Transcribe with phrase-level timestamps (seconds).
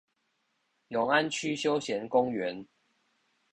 [0.87, 2.65] 永安區休閒公園